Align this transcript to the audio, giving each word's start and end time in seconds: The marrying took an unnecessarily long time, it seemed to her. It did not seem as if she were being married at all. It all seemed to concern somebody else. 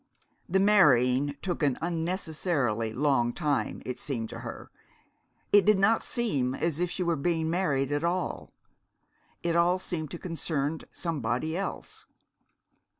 The 0.49 0.59
marrying 0.59 1.35
took 1.43 1.61
an 1.61 1.77
unnecessarily 1.79 2.91
long 2.91 3.33
time, 3.33 3.83
it 3.85 3.99
seemed 3.99 4.29
to 4.29 4.39
her. 4.39 4.71
It 5.53 5.63
did 5.63 5.77
not 5.77 6.01
seem 6.01 6.55
as 6.55 6.79
if 6.79 6.89
she 6.89 7.03
were 7.03 7.15
being 7.15 7.51
married 7.51 7.91
at 7.91 8.03
all. 8.03 8.51
It 9.43 9.55
all 9.55 9.77
seemed 9.77 10.09
to 10.09 10.17
concern 10.17 10.79
somebody 10.91 11.55
else. 11.55 12.07